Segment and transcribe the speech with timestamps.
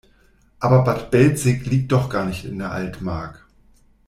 [0.59, 3.45] Aber Bad Belzig liegt doch gar nicht in der Altmark.